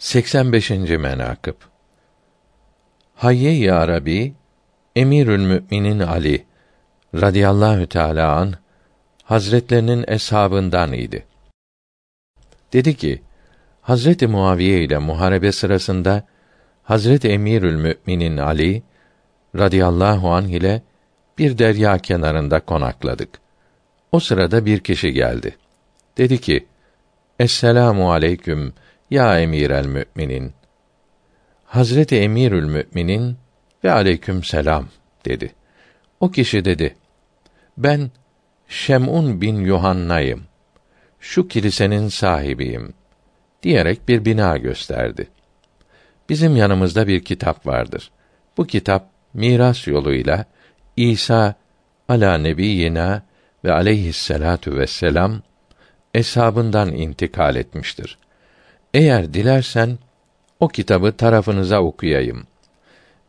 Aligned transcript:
85. 0.00 0.70
menakıb 0.70 1.54
Hayye-i 3.14 3.72
Arabi 3.72 4.34
Emirül 4.96 5.46
Müminin 5.46 6.00
Ali 6.00 6.46
radıyallahu 7.14 7.86
teala 7.86 8.36
an 8.36 8.54
Hazretlerinin 9.24 10.04
eshabından 10.08 10.92
idi. 10.92 11.26
Dedi 12.72 12.96
ki: 12.96 13.22
Hazreti 13.82 14.26
Muaviye 14.26 14.84
ile 14.84 14.98
muharebe 14.98 15.52
sırasında 15.52 16.26
Hazreti 16.82 17.28
Emirül 17.28 17.76
Müminin 17.76 18.36
Ali 18.36 18.82
radıyallahu 19.58 20.30
anh 20.30 20.48
ile 20.48 20.82
bir 21.38 21.58
derya 21.58 21.98
kenarında 21.98 22.60
konakladık. 22.60 23.28
O 24.12 24.20
sırada 24.20 24.66
bir 24.66 24.80
kişi 24.80 25.12
geldi. 25.12 25.56
Dedi 26.18 26.40
ki: 26.40 26.66
Esselamu 27.38 28.12
aleyküm 28.12 28.74
ya 29.10 29.40
emirel 29.40 29.86
müminin. 29.86 30.52
Hazreti 31.64 32.16
Emirül 32.16 32.64
Müminin 32.64 33.36
ve 33.84 33.92
aleyküm 33.92 34.44
selam 34.44 34.88
dedi. 35.24 35.52
O 36.20 36.30
kişi 36.30 36.64
dedi: 36.64 36.96
Ben 37.76 38.10
Şem'un 38.68 39.40
bin 39.40 39.56
Yuhanna'yım. 39.56 40.44
Şu 41.20 41.48
kilisenin 41.48 42.08
sahibiyim 42.08 42.94
diyerek 43.62 44.08
bir 44.08 44.24
bina 44.24 44.56
gösterdi. 44.56 45.28
Bizim 46.28 46.56
yanımızda 46.56 47.06
bir 47.06 47.24
kitap 47.24 47.66
vardır. 47.66 48.10
Bu 48.56 48.66
kitap 48.66 49.10
miras 49.34 49.86
yoluyla 49.86 50.44
İsa 50.96 51.54
ala 52.08 52.38
nebiyina 52.38 53.22
ve 53.64 53.72
aleyhisselatu 53.72 54.76
vesselam 54.76 55.42
eshabından 56.14 56.92
intikal 56.92 57.56
etmiştir. 57.56 58.18
Eğer 58.94 59.34
dilersen 59.34 59.98
o 60.60 60.68
kitabı 60.68 61.12
tarafınıza 61.16 61.80
okuyayım. 61.80 62.46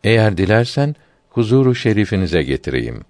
Eğer 0.03 0.37
dilersen 0.37 0.95
huzuru 1.29 1.75
şerifinize 1.75 2.43
getireyim. 2.43 3.05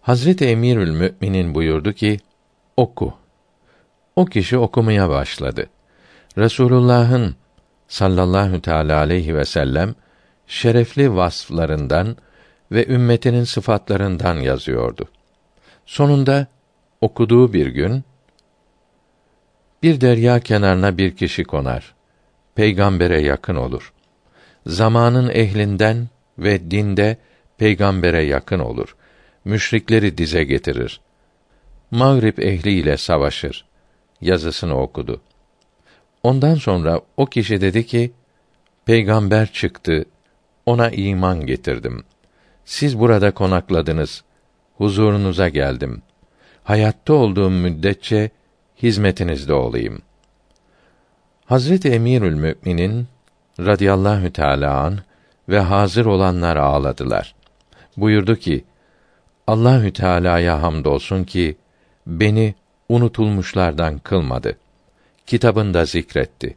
Hazreti 0.00 0.46
Emirül 0.46 0.90
Müminin 0.90 1.54
buyurdu 1.54 1.92
ki: 1.92 2.20
Oku. 2.76 3.14
O 4.16 4.24
kişi 4.24 4.58
okumaya 4.58 5.08
başladı. 5.08 5.66
Resulullah'ın 6.38 7.36
sallallahu 7.88 8.60
teala 8.60 8.98
aleyhi 8.98 9.36
ve 9.36 9.44
sellem 9.44 9.94
şerefli 10.46 11.16
vasflarından 11.16 12.16
ve 12.72 12.86
ümmetinin 12.86 13.44
sıfatlarından 13.44 14.34
yazıyordu. 14.34 15.08
Sonunda 15.86 16.46
okuduğu 17.00 17.52
bir 17.52 17.66
gün 17.66 18.04
bir 19.82 20.00
derya 20.00 20.40
kenarına 20.40 20.98
bir 20.98 21.16
kişi 21.16 21.44
konar. 21.44 21.94
Peygambere 22.54 23.20
yakın 23.20 23.56
olur. 23.56 23.92
Zamanın 24.66 25.28
ehlinden 25.28 26.08
ve 26.38 26.70
dinde 26.70 27.16
peygambere 27.58 28.22
yakın 28.22 28.58
olur. 28.58 28.96
Müşrikleri 29.44 30.18
dize 30.18 30.44
getirir. 30.44 31.00
Mağrib 31.90 32.38
ehli 32.38 32.70
ile 32.70 32.96
savaşır. 32.96 33.64
Yazısını 34.20 34.80
okudu. 34.80 35.20
Ondan 36.22 36.54
sonra 36.54 37.00
o 37.16 37.26
kişi 37.26 37.60
dedi 37.60 37.86
ki: 37.86 38.12
Peygamber 38.84 39.52
çıktı. 39.52 40.04
Ona 40.66 40.90
iman 40.90 41.46
getirdim. 41.46 42.04
Siz 42.64 42.98
burada 42.98 43.30
konakladınız. 43.30 44.24
Huzurunuza 44.76 45.48
geldim. 45.48 46.02
Hayatta 46.64 47.12
olduğum 47.12 47.50
müddetçe 47.50 48.30
hizmetinizde 48.82 49.52
olayım. 49.52 50.02
Hazreti 51.44 51.88
Emirül 51.88 52.34
Müminin 52.34 53.06
radıyallahu 53.60 54.32
teala 54.32 54.80
an 54.80 54.98
ve 55.48 55.60
hazır 55.60 56.06
olanlar 56.06 56.56
ağladılar. 56.56 57.34
Buyurdu 57.96 58.36
ki: 58.36 58.64
Allahü 59.46 59.92
Teala'ya 59.92 60.62
hamdolsun 60.62 61.24
ki 61.24 61.56
beni 62.06 62.54
unutulmuşlardan 62.88 63.98
kılmadı. 63.98 64.58
Kitabında 65.26 65.84
zikretti. 65.84 66.56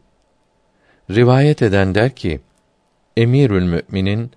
Rivayet 1.10 1.62
eden 1.62 1.96
der 1.96 2.16
ki: 2.16 2.42
Emirül 3.18 3.64
Müminin 3.64 4.32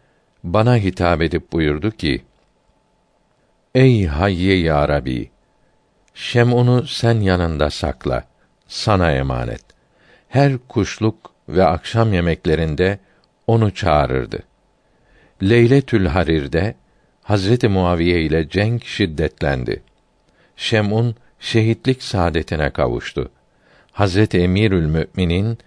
bana 0.44 0.76
hitap 0.76 1.22
edip 1.22 1.52
buyurdu 1.52 1.90
ki: 1.90 2.22
Ey 3.74 4.06
Hayye 4.06 4.58
ya 4.58 4.88
Rabbi, 4.88 5.30
Şem'unu 6.16 6.86
sen 6.86 7.20
yanında 7.20 7.70
sakla, 7.70 8.24
sana 8.68 9.12
emanet. 9.12 9.62
Her 10.28 10.58
kuşluk 10.68 11.30
ve 11.48 11.64
akşam 11.64 12.12
yemeklerinde 12.12 12.98
onu 13.46 13.74
çağırırdı. 13.74 14.42
Leyletül 15.42 16.06
Harir'de 16.06 16.74
Hazreti 17.22 17.68
Muaviye 17.68 18.22
ile 18.22 18.48
cenk 18.48 18.84
şiddetlendi. 18.84 19.82
Şem'un 20.56 21.14
şehitlik 21.40 22.02
saadetine 22.02 22.70
kavuştu. 22.70 23.30
Hazreti 23.92 24.38
Emirül 24.38 24.86
Müminin 24.86 25.58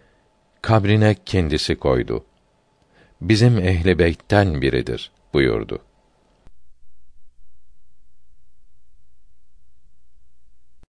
kabrine 0.62 1.16
kendisi 1.26 1.76
koydu. 1.76 2.26
Bizim 3.22 3.58
ehli 3.58 4.00
beytten 4.00 4.62
biridir 4.62 5.12
buyurdu. 5.34 5.80